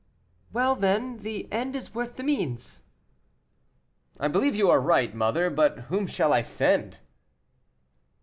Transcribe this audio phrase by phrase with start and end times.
[0.51, 2.81] "Well, then, the end is worth the means."
[4.19, 6.97] "I believe you are right, mother; but whom shall I send?"